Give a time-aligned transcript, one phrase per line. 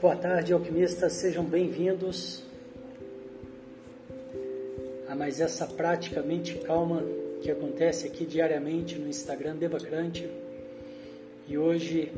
[0.00, 2.47] Boa tarde, alquimistas, sejam bem-vindos
[5.18, 7.02] a mais essa prática mente calma
[7.42, 10.30] que acontece aqui diariamente no Instagram Devacrante
[11.48, 12.12] e hoje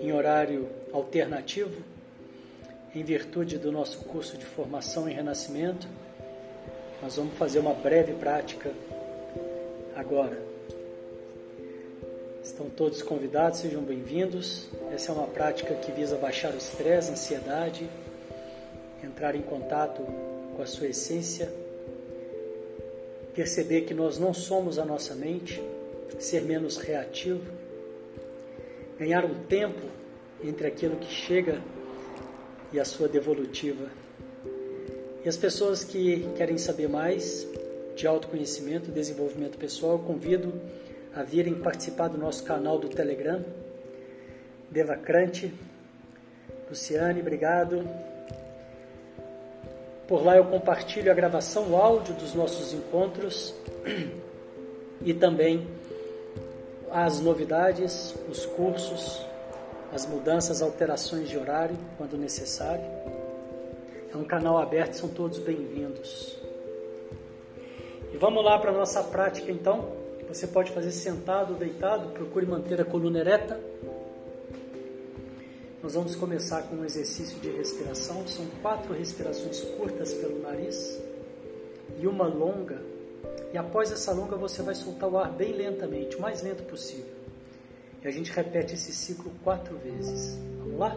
[0.00, 1.82] em horário alternativo,
[2.94, 5.88] em virtude do nosso curso de formação em renascimento,
[7.02, 8.70] nós vamos fazer uma breve prática
[9.96, 10.40] agora.
[12.44, 14.68] Estão todos convidados, sejam bem-vindos.
[14.92, 17.90] Essa é uma prática que visa baixar o estresse, a ansiedade,
[19.02, 20.00] entrar em contato
[20.54, 21.52] com a sua essência,
[23.34, 25.62] perceber que nós não somos a nossa mente,
[26.18, 27.44] ser menos reativo,
[28.98, 29.86] ganhar um tempo
[30.44, 31.62] entre aquilo que chega
[32.72, 33.88] e a sua devolutiva.
[35.24, 37.46] E as pessoas que querem saber mais
[37.94, 40.52] de autoconhecimento, desenvolvimento pessoal, eu convido
[41.14, 43.44] a virem participar do nosso canal do Telegram.
[44.70, 45.52] Devacrante,
[46.68, 47.86] Luciane, obrigado.
[50.10, 53.54] Por lá eu compartilho a gravação, o áudio dos nossos encontros
[55.06, 55.68] e também
[56.90, 59.24] as novidades, os cursos,
[59.92, 62.82] as mudanças, alterações de horário, quando necessário.
[64.12, 66.36] É um canal aberto, são todos bem-vindos.
[68.12, 69.92] E vamos lá para a nossa prática então.
[70.26, 73.60] Você pode fazer sentado deitado, procure manter a coluna ereta.
[75.82, 78.26] Nós vamos começar com um exercício de respiração.
[78.28, 81.00] São quatro respirações curtas pelo nariz
[81.98, 82.82] e uma longa.
[83.52, 87.06] E após essa longa, você vai soltar o ar bem lentamente, o mais lento possível.
[88.02, 90.38] E a gente repete esse ciclo quatro vezes.
[90.58, 90.96] Vamos lá?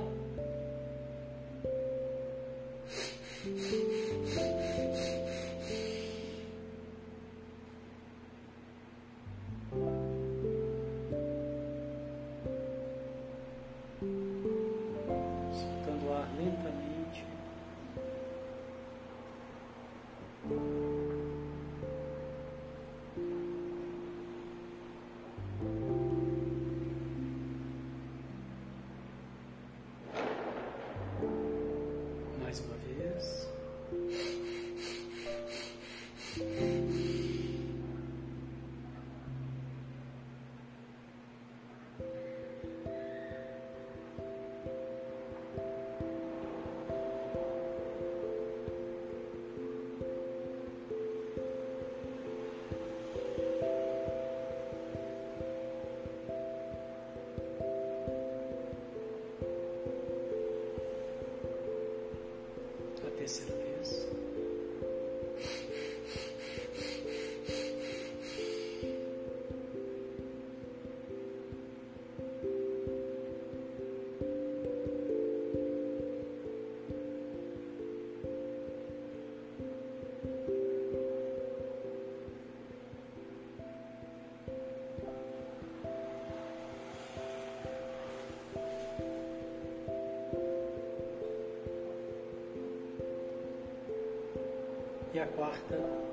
[95.24, 96.13] A quarta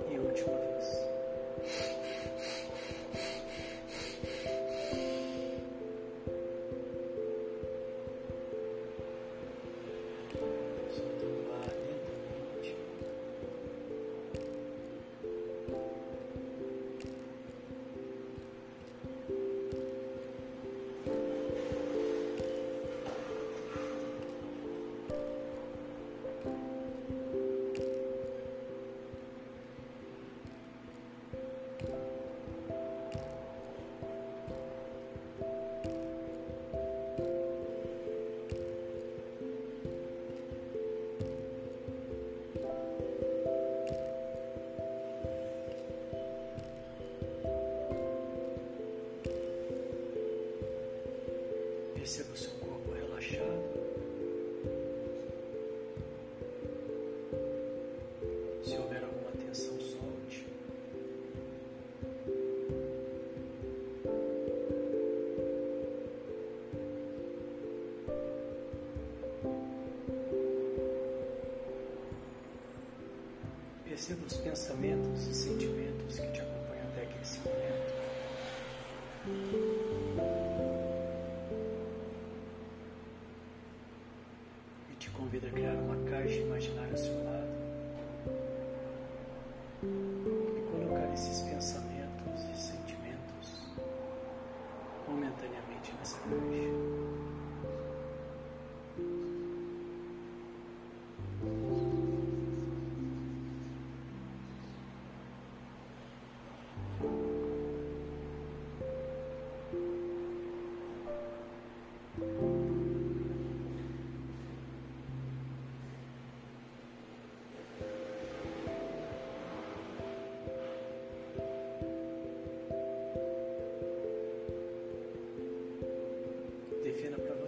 [52.01, 53.80] Perceba o seu corpo relaxado.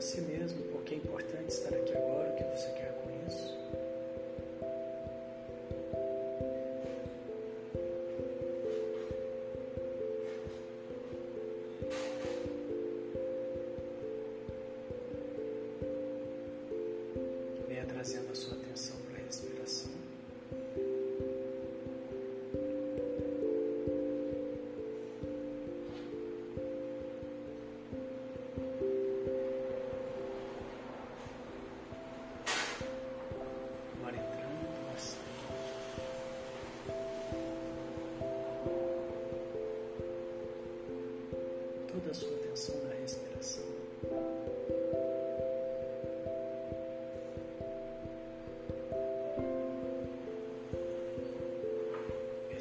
[0.02, 3.51] Si mesmo porque é importante estar aqui agora, o que você quer com isso.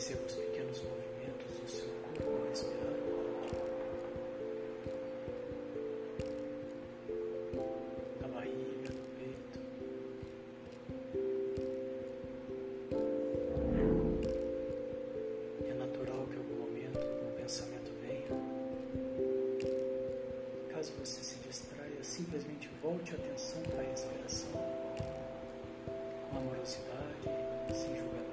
[0.02, 2.96] Perceba os pequenos movimentos do seu corpo ao respirar.
[8.20, 9.60] Da barriga, do peito.
[15.70, 18.34] É natural que em algum momento um pensamento venha.
[20.74, 24.50] Caso você se distraia, simplesmente volte a atenção para a respiração.
[26.32, 27.30] Com amorosidade,
[27.72, 28.31] sem julgamentos.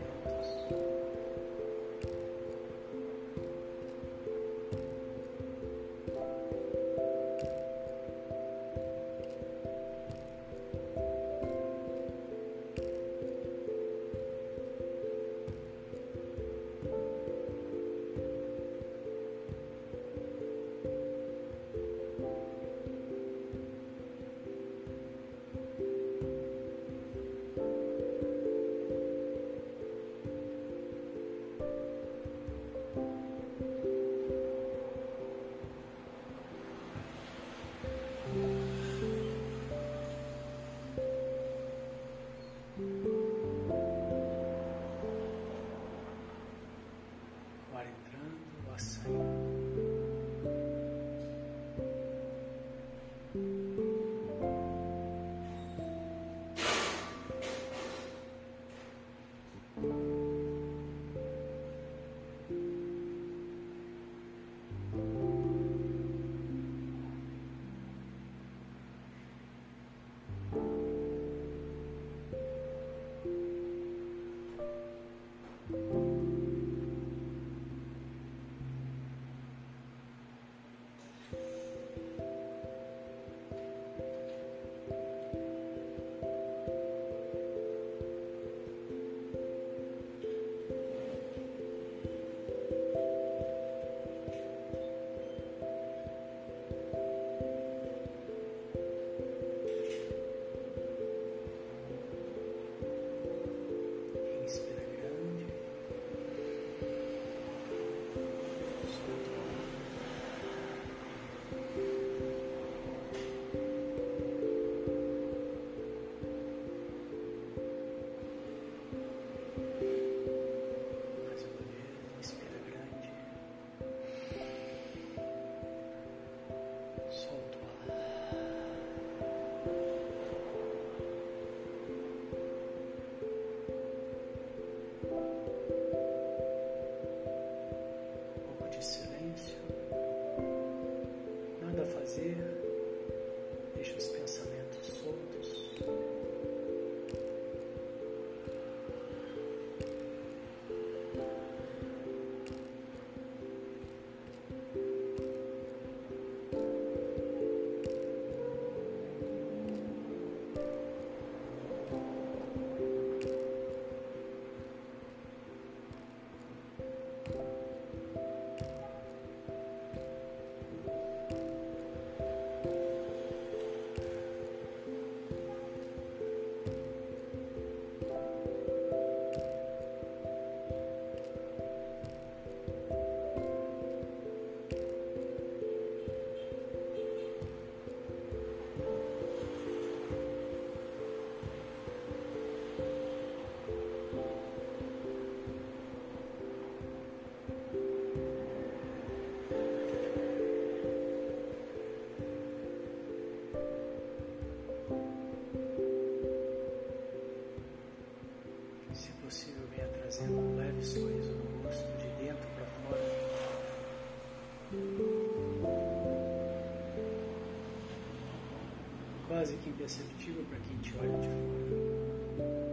[219.49, 222.68] Quase que imperceptível para quem te olha de fora.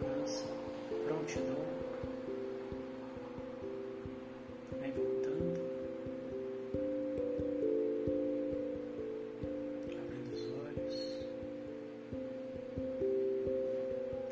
[0.00, 0.44] Boa-aventurança,
[1.06, 1.56] prontidão.
[4.80, 5.60] Vem voltando.
[9.92, 10.96] Abrindo os olhos.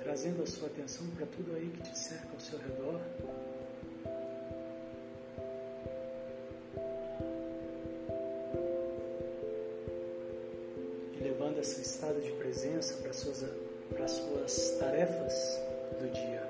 [0.03, 3.01] Trazendo a sua atenção para tudo aí que te cerca ao seu redor.
[11.21, 13.45] levando esse estado de presença para suas,
[13.93, 15.61] para suas tarefas
[16.01, 16.43] do dia.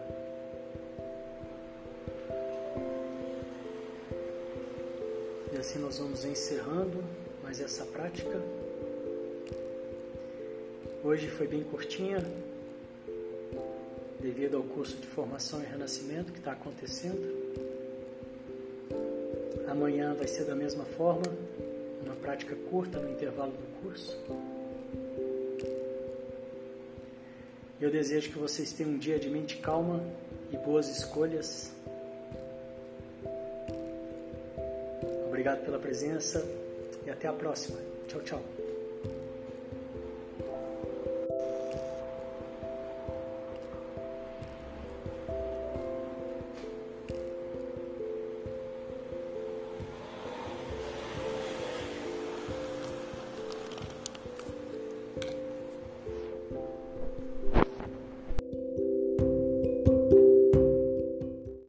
[5.52, 7.02] E assim nós vamos encerrando
[7.42, 8.40] mais essa prática.
[11.04, 12.24] Hoje foi bem curtinha,
[14.20, 17.42] devido ao curso de formação e renascimento que está acontecendo.
[19.68, 21.24] Amanhã vai ser da mesma forma,
[22.04, 24.16] uma prática curta no intervalo do curso.
[27.82, 30.00] Eu desejo que vocês tenham um dia de mente calma
[30.52, 31.72] e boas escolhas.
[35.26, 36.46] Obrigado pela presença
[37.04, 37.80] e até a próxima.
[38.06, 38.71] Tchau, tchau.